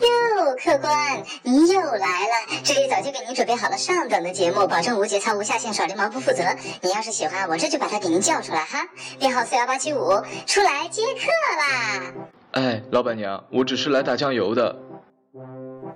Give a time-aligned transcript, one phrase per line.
[0.00, 2.62] 哟，客官，您又来了！
[2.62, 6.44] 这里早就给您准备好了上等的节目，保证无节操、无下限、耍流氓不负责。
[6.82, 8.86] 您要是喜欢，我这就把他给您叫出来哈。
[9.18, 12.12] 编号四幺八七五，出来接客啦！
[12.52, 14.76] 哎，老板娘，我只是来打酱油的。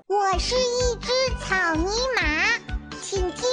[0.08, 1.10] 我是一只
[1.40, 2.22] 草泥马，
[3.00, 3.48] 请听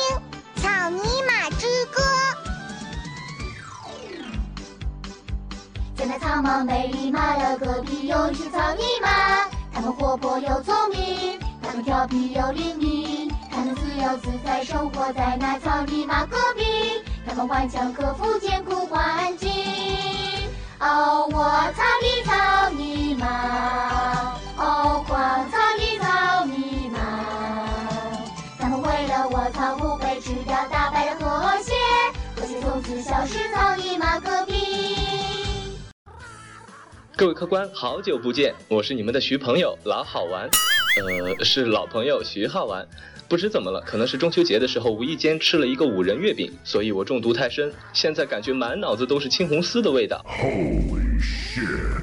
[0.61, 2.01] 《草泥马之歌》。
[5.95, 9.58] 在那草莽美丽马了隔壁有一只草泥马。
[9.79, 17.01] 他们活泼又聪明，他们调皮又灵敏，他们自由自在生活在那草泥马隔壁。
[17.25, 19.49] 他们顽强克服艰苦环境。
[20.81, 21.39] 哦，我
[21.77, 26.99] 草的草泥马，哦，狂草的草泥马。
[28.59, 31.73] 他们为了我草木被吃掉，打败了和谐，
[32.35, 34.48] 和谐从此消失草泥马戈壁。
[37.19, 40.49] 各位客官，好久不见，我是你们的徐朋友老好玩，
[40.95, 42.87] 呃，是老朋友徐好玩。
[43.27, 50.25] 不知怎么了，可能是中秋节的时候无意间吃了一个五仁月饼，所以我中毒太深，现在感觉满脑子都是青红丝的味道。
[50.25, 51.98] Holy shit！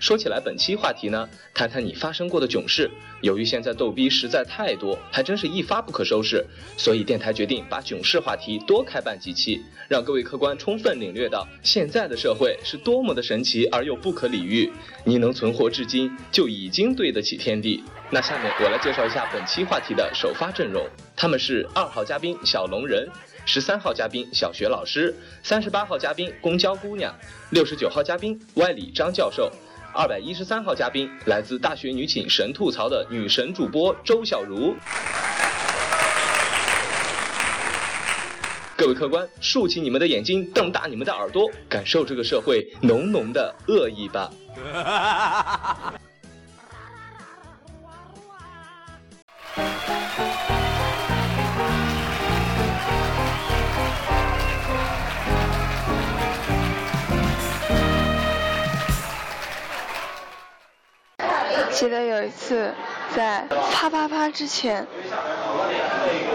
[0.00, 2.88] 说起来，本期话题呢，谈谈你发生过的囧事。
[3.20, 6.46] 由于现在逗逼实在太多，还真是一发不可收拾，
[6.76, 14.70] 所以电台决定把囧事话题多开办几期，让各位客官充分领略到现在的社会是多么的神奇而又不可理喻。
[15.04, 17.82] 你能存活至今，就已经对得起天地。
[18.10, 23.08] 那下面我来介绍一下本期话题的首发阵容，他们是二号嘉宾小龙人，
[23.44, 27.12] 十三号嘉宾小学老师，三十八号嘉宾公交姑娘，
[27.50, 29.50] 六十九号嘉宾歪理张教授。
[29.94, 34.76] 二百一十三号嘉宾来自大学女寝神吐槽的女神主播周小茹。
[38.76, 44.30] 各位客官，竖起你们的眼睛，瞪大你们的耳朵，感受这个社会浓浓的恶意吧。
[61.78, 62.74] 记得有一次，
[63.14, 64.84] 在啪啪啪之前，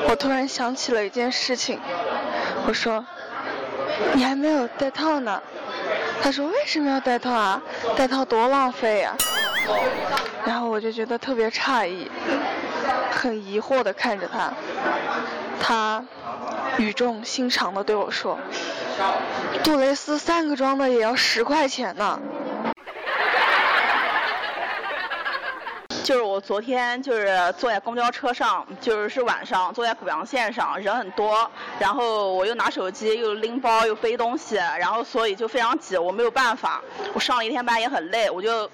[0.08, 1.82] 我突然想起了一件事情。
[2.66, 3.06] 我说
[4.16, 5.44] ：“你还没有戴套呢。”
[6.24, 7.62] 他说：“为什么要戴套啊？
[7.98, 9.18] 戴套多浪费呀！”
[10.48, 12.10] 然后我就觉得特别诧异，
[13.12, 14.54] 很疑惑的看着他。
[15.60, 16.06] 他
[16.78, 18.40] 语重心长的对我说
[19.62, 22.18] ：“杜蕾斯三个装的也要十块钱呢。”
[26.04, 31.50] 就是我昨天就是坐在公交车上，就是是晚上坐在古阳线上，人很多，
[31.80, 36.82] 然后我又拿手机，又拎包，又背东西，然后所以就非常挤，我没有办法，
[37.14, 38.70] 我上了一天班也很累，我就。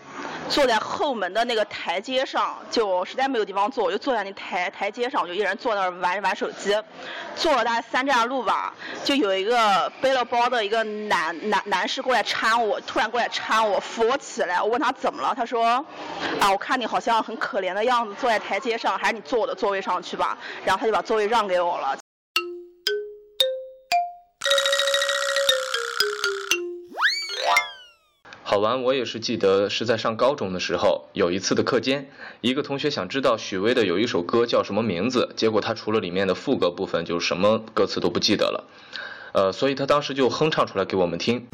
[0.50, 6.76] 坐在后门的那个台阶上，就实在没有地方坐，我就坐在那台台阶上，我就一人坐那儿玩玩手机。
[7.36, 8.74] 坐了大概三站路吧，
[9.04, 14.62] 就有一个背了包的一个男男男士过来搀我，突然过来搀我，扶我起来。
[14.62, 15.86] 我问他怎么了，他说
[16.42, 21.96] ：“啊，我看你好像很可怜的样子，坐在台阶上，还是你坐我的座位上去吧。”然后他就把座位让给我了。
[28.50, 32.10] 好玩，我也是记得是在上高中的时候，有一次的课间，
[32.42, 38.68] 一个同学想知道许巍的有一首歌叫什么名字，结果他除了里面的副歌部分，就什么歌词都不记得了，
[39.34, 41.46] 呃，所以他当时就哼唱出来给我们听。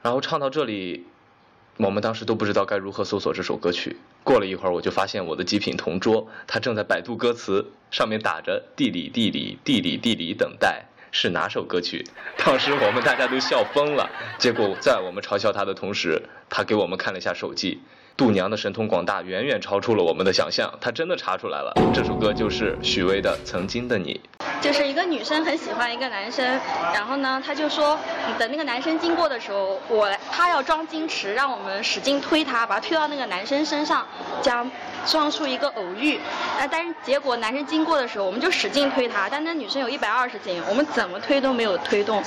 [0.00, 1.04] 然后唱到这里，
[1.78, 3.96] 我们当时都不知道该如何搜索这首歌曲。
[4.22, 10.84] 过了一会儿，我就发现我的极品同桌，他正在百度歌词，上面打着地理地理地理地理等待。
[11.12, 12.04] 是哪首歌曲？
[12.38, 14.10] 当时我们大家都笑疯了。
[14.38, 17.80] 结果在我们嘲笑他的同时，他给我们看了一下手机。
[18.14, 21.72] 度娘的神通广大远远超出了我们的想象，他真的查出来了。
[21.94, 24.20] 这首歌就是许巍的《曾经的你》。
[24.60, 26.44] 就是一个女生很喜欢一个男生，
[26.94, 27.98] 然后呢，他就说
[28.38, 30.08] 等那个男生经过的时候，我
[30.42, 34.04] 他要装矜持，让我们使劲推他，把他推到那个男生身上，
[34.42, 34.68] 将
[35.06, 36.18] 装出一个偶遇。
[36.58, 42.20] 那但是结果男生经过的时候，我们就使劲推他，但那女生有一百二十斤，我们怎么推都没有推动。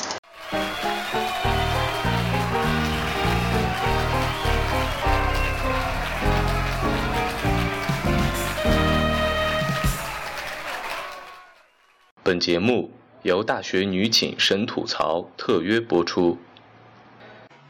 [12.24, 12.90] 本节目
[13.24, 16.38] 由大学女寝神吐槽特约播出。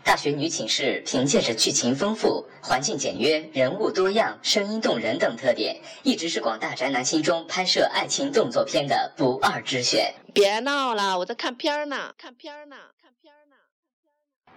[0.06, 10.14] 大学女寝室凭借着剧情丰富、环境简约、人物多样、声音动人等特点，一直是广大宅男心中拍摄爱情动作片的不二之选。
[10.32, 14.54] 别闹了，我在看片儿呢，看片儿呢，看片儿呢。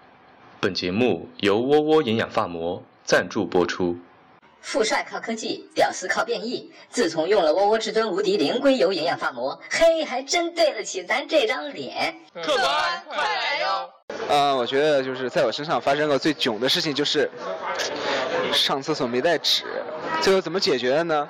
[0.60, 3.96] 本节目由窝窝营养发膜赞助播出。
[4.60, 6.70] 富帅靠科技，屌丝靠变异。
[6.90, 12.14] 自从用了窝窝至尊无敌零硅油营养发膜，嘿，还真对得起咱这张脸。
[12.34, 13.90] 客官，快来哟！
[14.26, 17.30] 呃，我觉得就是在我身上发生过最囧的事情，就是
[18.52, 19.64] 上厕所没带纸，
[20.20, 21.28] 最后怎么解决的呢？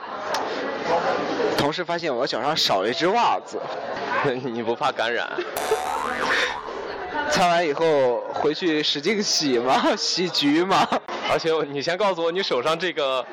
[1.59, 3.59] 同事发现我脚上少了一只袜子，
[4.45, 5.29] 你不怕感染？
[7.31, 10.89] 擦完以后回去使劲洗嘛， 洗局嘛。
[11.31, 13.25] 而且你先告诉我，你手上这个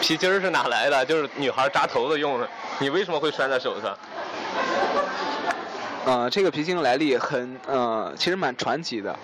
[0.00, 1.04] 皮筋儿是哪来的？
[1.04, 2.48] 就是女孩扎头的用的。
[2.78, 3.96] 你为什么会拴在手上？
[6.06, 9.14] 呃，这个皮筋来历很呃，其实蛮传奇的。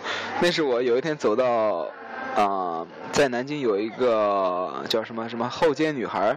[0.40, 1.88] 那是我有一天走到
[2.37, 6.37] 啊，在南京有一个叫什么什么后街女孩，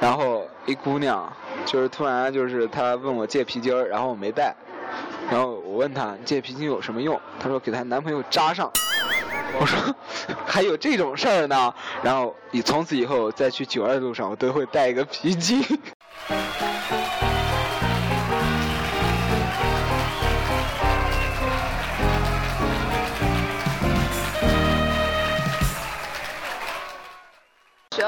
[0.00, 1.32] 然后一姑娘，
[1.64, 4.54] 就是突然就是她问我借皮筋儿，然后我没带，
[5.30, 7.18] 然后我问她借皮筋有什么用？
[7.38, 8.70] 她说给她男朋友扎上。
[9.58, 9.94] 我说
[10.46, 11.72] 还有这种事儿呢，
[12.02, 15.62] 然后你从此以后再去九二路上，我都会带一个皮筋。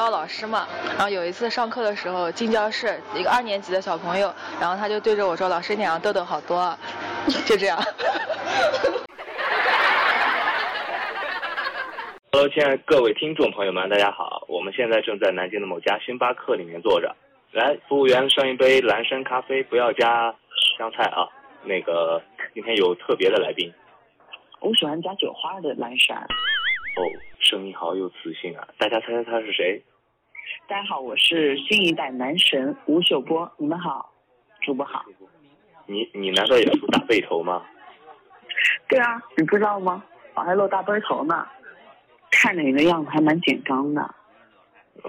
[0.02, 6.76] 学校老师嘛，然后有一次上课的时候进教室，一个二年级的小朋友，然后他就对着我说：“老师，脸上痘痘好多。
[7.46, 7.78] ”就这样。
[12.32, 14.44] Hello，亲爱的各位听众朋友们，大家好！
[14.48, 17.14] 我们现在正在南京的某家星巴克里面坐着。
[17.52, 20.34] 来，服务员上一杯蓝山咖啡，不要加
[20.76, 21.28] 香菜啊。
[21.62, 22.20] 那个，
[22.54, 23.72] 今天有特别的来宾。
[24.58, 26.16] 我喜欢加酒花的蓝山。
[26.16, 27.00] 哦，
[27.38, 28.66] 声音好有磁性啊！
[28.78, 29.80] 大家猜猜他是谁？
[30.66, 33.50] 大家好，我是新一代男神吴秀波。
[33.58, 34.12] 你们好，
[34.60, 35.04] 主播好。
[35.86, 37.64] 你你难道也梳大背头吗？
[38.88, 40.02] 对啊，你不知道吗？
[40.34, 41.46] 我还露大背头呢。
[42.30, 44.14] 看着你的样子还蛮紧张的。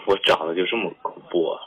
[0.05, 1.59] 我长得就这么恐怖啊！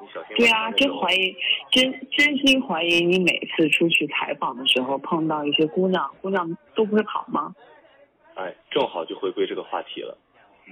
[0.00, 0.36] 你小心。
[0.36, 1.36] 对啊，真怀疑，
[1.70, 7.54] 真真心怀疑你每次出去采访的时候碰到一些姑娘，姑娘都不会跑吗？
[8.34, 10.18] 哎，正好就回归这个话题了。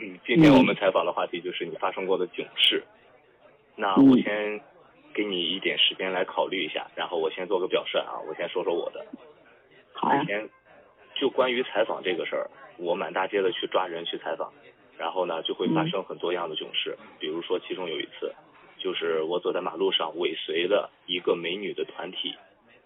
[0.00, 2.84] 嗯，今天我们采访的话题就是你发生过的囧事。
[3.74, 4.60] 那我先
[5.12, 9.04] 给你一点时间来考虑一下，然后我先做个表率啊，我先说说我的。
[9.92, 10.24] 好呀。
[10.24, 10.48] 先
[11.16, 12.48] 就关于采访这个事儿。
[12.76, 14.52] 我满大街的去抓人去采访，
[14.96, 16.96] 然后呢就会发生很多样的囧事。
[17.00, 18.32] 嗯、比如说，其中有一次，
[18.78, 22.32] 就是我走在马路上，尾随了一个美女的团体，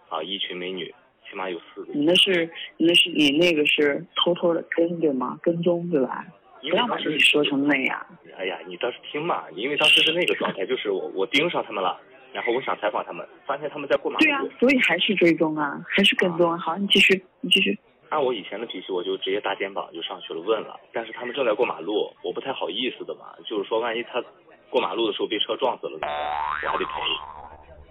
[0.09, 0.95] 啊，一群美女，
[1.29, 1.93] 起码有四个。
[1.93, 5.39] 你那是你那是你那个是偷偷的跟对吗？
[5.43, 6.27] 跟踪对吧？
[6.71, 8.07] 不要把自己说成那样。
[8.39, 12.01] 哎呀，你倒是听嘛，因为当时是那个状态，就是我我盯上他们了，
[12.33, 14.25] 然后我想采访他们，发现他们在过马路。
[14.25, 16.57] 对啊，所以还是追踪啊，还是跟踪啊。
[16.59, 17.79] 好，你继续，你继续。
[18.09, 20.79] 按我以前的脾气，我就直接搭肩膀就上去了问了。
[20.93, 24.23] 但是他们正在过马路，我不太好意思的嘛，就是说万一他
[24.69, 26.93] 过马路的时候被车撞死了，我还得赔。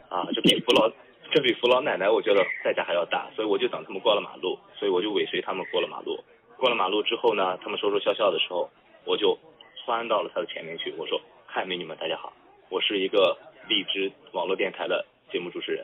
[0.10, 0.92] 啊，这比扶老
[1.32, 6.20] 这比扶老奶奶我觉得代价还要大，所以我就等他们过了马路，所以我就尾随他们过了马路。
[6.62, 8.69] 过了马路之后呢，他们说说笑笑的时候，
[9.04, 9.36] 我就
[9.84, 12.31] 窜到了他的前面去，我说：“嗨，美女们，大家好，
[12.69, 13.36] 我是一个
[13.68, 15.84] 荔枝网络电台的节目主持人，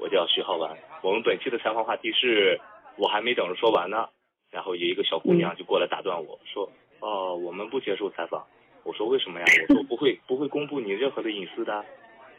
[0.00, 0.68] 我叫徐浩文。
[1.02, 2.60] 我们本期的采访话题是。”
[2.96, 4.10] 我还没等着说完呢，
[4.50, 6.68] 然后有一个小姑娘就过来打断我说
[7.00, 8.44] ：“哦，我们不接受采访。”
[8.84, 11.82] 我说：“为什么呀？”我说：“不会 不会公布你任何的隐私的。”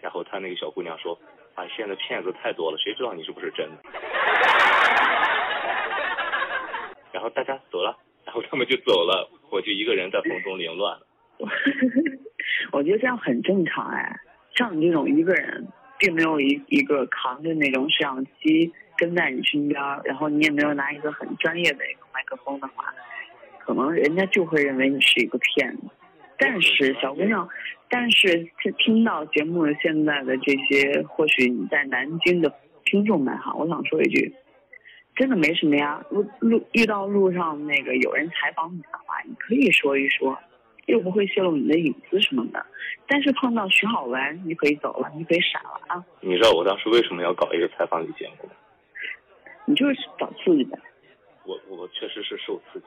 [0.02, 1.18] 然后她那个小姑娘说
[1.56, 3.78] ：“啊，现在骗子太多了，谁知道你是不是真的？”
[7.12, 11.08] 然后大家走了，然后他们就走了， 我就一个人在风中凌乱了。
[12.72, 14.20] 我觉得这样很正常哎，
[14.56, 15.68] 像你这种一个人，
[16.00, 18.74] 并没有一一个扛着那种摄像机。
[18.98, 22.94] 跟在你身边，然后你也没有拿一个很专业的一个麦克风的话，
[23.58, 25.88] 可能人家就会认为你是一个骗子。
[26.38, 27.50] 但是小姑娘，
[27.90, 32.54] 但是听到节目现在的这些，或许你在南京的
[32.86, 34.36] 听众们哈，我想说一句，
[35.16, 36.04] 真的没什么呀。
[36.10, 40.38] 路路遇到路上那个有人采访你的话，你可以说一说，
[40.86, 42.66] 又不会泄露你的隐私什么的。
[43.08, 46.04] 但是碰到徐好文，你可以走了，你可以闪了啊。
[46.22, 48.54] 你知道我当时为什么要搞一个采访你节目吗？
[49.66, 50.80] 你就是找刺激的。
[51.44, 52.86] 我我确实是受刺激。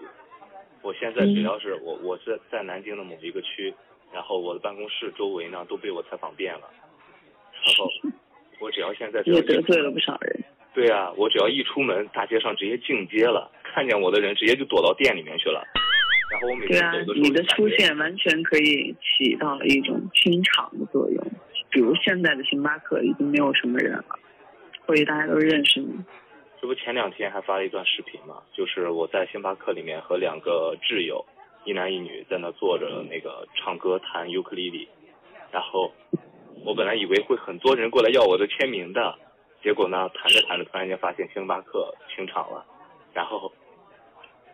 [0.82, 3.72] 我现在只要是我我是在南京的某一个区，
[4.12, 6.70] 然后我的办公室周围呢都被我采访遍了。
[7.52, 7.88] 然后
[8.60, 10.44] 我只要现在也得罪了不少人。
[10.74, 15.64] 对啊，我只要一出门，大街上直接进街了，看见我的人直接就躲到店里面去了。
[16.32, 21.24] 然后我每次走的时候，你的出现完全可以起到了一种清场的作用。
[21.70, 24.04] 比如现在的星巴克已经没有什么人了，
[24.84, 25.94] 所以大家都认识你。
[26.60, 31.24] 这不前两天还发了一段视频嘛，就是我在星巴克里面和两个挚友，
[31.64, 34.88] 一男一女在那坐着那个唱歌弹尤克里里，
[35.52, 35.92] 然后
[36.64, 39.14] 我本来以为会很多人过来要我的签名的，
[39.64, 42.66] 结果呢谈着谈着突然间发现星巴克清场了，
[43.14, 43.50] 然后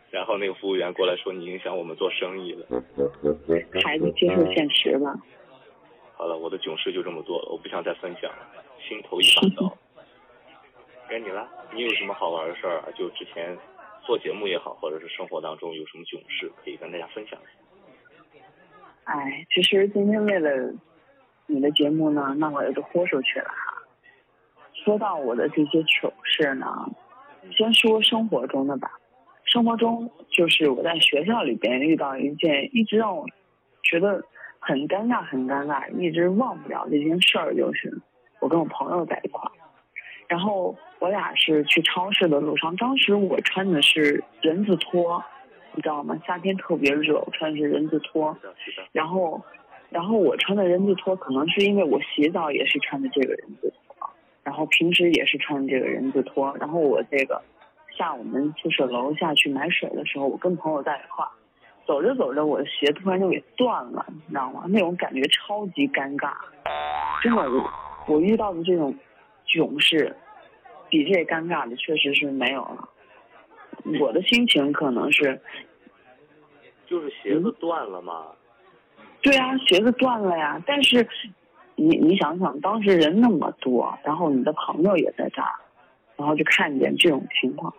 [0.09, 2.65] 然后那个服务员过来说你影响我们做生意了。
[3.85, 5.13] 孩子接受现实吧。
[6.17, 8.47] 好了，我的囧事就这么多了，我不想再分享了，
[8.79, 9.77] 心头一把刀。
[11.11, 12.87] 该你了，你有什么好玩的事儿啊？
[12.97, 13.59] 就之前
[14.05, 18.41] 做节目也好，或者是生活当中有什么囧事可以跟大家分享一下？
[19.05, 20.73] 哎，其实今天为了
[21.47, 23.70] 你的节目呢，那我也就豁出去了哈。
[24.85, 26.67] 说到我的这些糗事呢，
[27.57, 28.91] 先说生活中的吧。
[29.45, 33.27] 生活中就是我在学校里边遇到一件一直让我
[33.83, 34.23] 觉得
[34.59, 38.01] 很尴尬、很尴尬，一直忘不了这件事儿，就是
[38.41, 39.53] 我跟我朋友在一块儿，
[40.29, 45.23] 然后我俩是去超市的路上，当时我穿的是人字拖，
[45.75, 46.17] 你知道吗？
[46.27, 48.37] 夏天特别热，我穿的是人字拖，
[48.93, 49.43] 然后，
[49.89, 53.90] 然后我穿的人字拖，可能是因为我洗澡也是穿的这个人字拖，
[54.43, 57.43] 然后平时也是穿这个人字拖，然后我这个
[57.97, 61.31] 下我们宿舍楼下去买水的时候，我跟朋友在一块儿，
[61.87, 64.65] 走着走着，我的鞋突然就给断了，你知道吗？
[64.69, 66.33] 那种感觉超级尴尬，
[67.23, 67.71] 真的，我
[68.15, 68.97] 我遇到的这种
[69.47, 70.17] 囧事，
[70.89, 72.89] 比这尴尬的确实是没有了。
[74.01, 75.41] 我的心情可能是，
[76.87, 78.27] 就是鞋子断了嘛。
[79.23, 80.63] 对啊，鞋子断了呀。
[80.67, 81.07] 但是
[81.81, 85.51] 你你想想，当时人那么多，然后你的朋友也在这儿，
[86.17, 87.73] 然后就看见这种情况，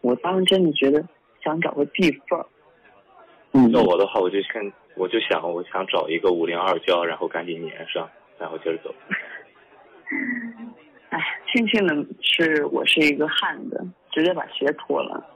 [0.00, 1.04] 我当时真的觉得
[1.42, 2.46] 想找个地缝儿。
[3.52, 8.94] 嗯那我的话，我就先我就想，我想找一个五零二胶，然后赶紧粘上，然后接着走。
[11.10, 11.18] 哎，
[11.52, 15.26] 庆幸的是我是一个汉子，直接把鞋脱了，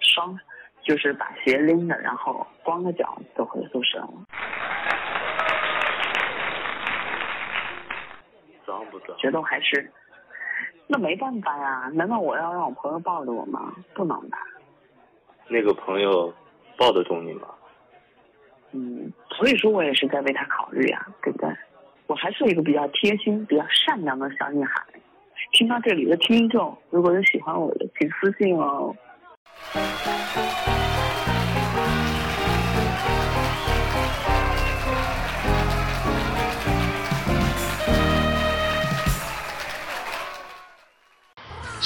[0.00, 0.38] 双
[0.82, 4.12] 就是把鞋拎着，然后光着脚走回宿舍了。
[9.18, 9.90] 觉得我还是，
[10.86, 13.74] 那没办法呀，难道我要让我朋友抱着我吗？
[13.94, 14.38] 不能吧。
[15.48, 16.32] 那个朋友
[16.76, 17.48] 抱得动你吗？
[18.72, 21.48] 嗯，所以说我也是在为他考虑呀，对不对？
[22.08, 24.84] 我还是一个比较贴心、比较善良的小女孩。
[25.52, 28.94] 听到这里的听众，如果有喜欢我的，请私信哦。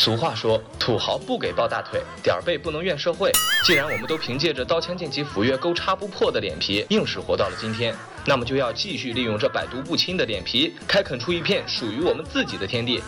[0.02, 3.30] 俗话说，土豪不给抱大腿，点儿背不能怨社会。
[3.66, 13.02] 既然我们都凭借着刀枪剑戟斧钺钩叉不破的脸皮，硬是活到了今天，那么就要继续利用这百毒不侵的脸皮，开垦出一片属于我们自己的天地。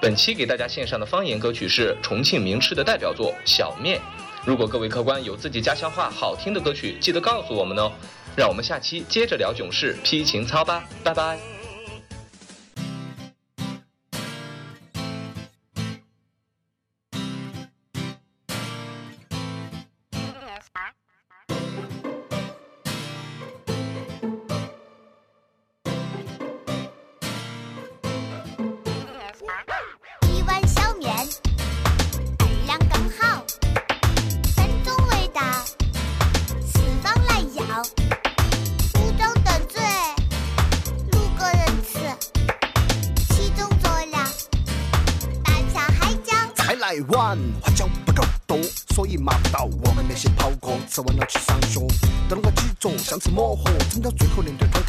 [0.00, 3.98] 本期给大家献上的方言歌曲是重庆名吃的代表作《小面》。
[4.44, 7.90] 如果各位客官有自己家乡话好听的歌曲，记得告诉我们哦。
[8.36, 11.53] 让我们下期接着聊囧事、批情操吧，拜拜。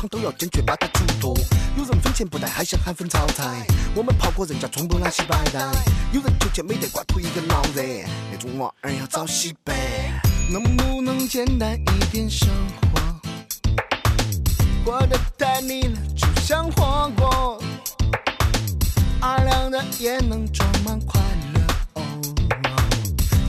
[0.08, 1.34] 都要坚决把它煮脱。
[1.78, 5.60] 有人分钱不带，还想喊分炒菜，我们跑过人家从不拉稀白带。
[6.12, 7.82] 有人求钱没得挂秃一个脑热，
[8.32, 9.74] 那种娃儿要早洗白。
[10.52, 12.48] 能不能简单一点生
[12.94, 13.02] 活？
[14.84, 17.60] 过得太腻了，就像火锅。
[19.20, 21.20] 二两的也能装满快
[21.56, 21.62] 乐。
[21.94, 22.04] 哦，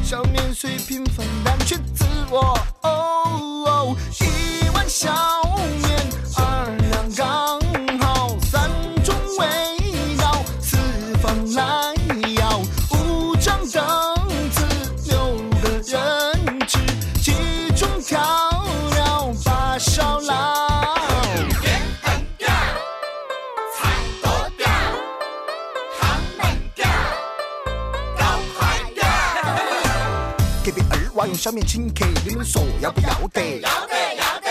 [0.03, 2.59] 小面虽平凡，但却自我。
[2.83, 5.13] 哦哦，一碗小
[5.83, 5.96] 面，
[31.77, 33.61] 娃用小面请客，你们说要不要得？
[33.61, 34.49] 要得要得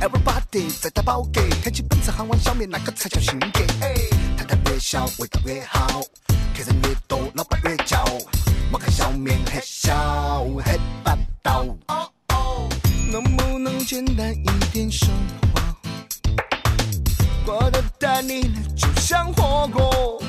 [0.00, 3.60] ，Everybody 在打饱嗝，看起本次喊碗小面，那个才叫性格。
[3.80, 3.94] 哎，
[4.36, 6.02] 他看他越小，味道越好。
[6.54, 8.04] 客人越多，老板越叫。
[8.70, 11.64] 我看小面很小，很霸道。
[13.10, 15.08] 能不能简单一点生
[15.54, 15.60] 活？
[17.46, 20.22] 过得太腻了，就像火锅。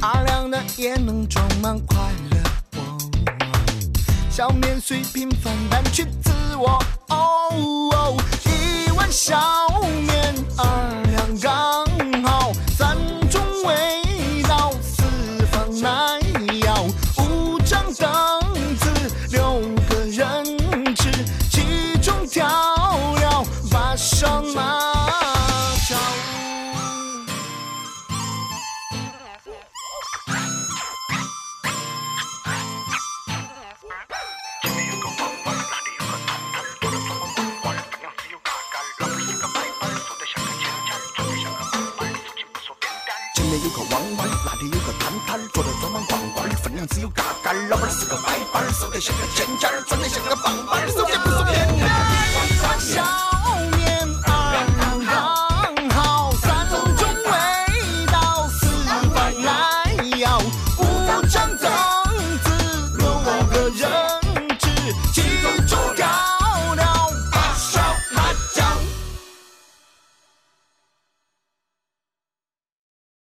[0.00, 1.96] 阿亮的也能装满快
[2.30, 2.31] 乐。
[4.32, 6.82] 小面虽平凡，但却自我。
[7.10, 9.38] 哦，一碗小
[10.06, 10.11] 面
[43.52, 47.52] 前面有个弯弯，那里有个摊摊，做的装满罐罐，分量只有嘎嘎。
[47.68, 53.31] 老板是个白板，瘦得像个尖尖儿，转得像个棒棒儿，手也不是扁担。